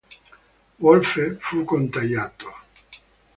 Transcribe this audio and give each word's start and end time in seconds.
Wolfe 0.79 1.37
fu 1.39 1.63
contagiato. 1.63 2.53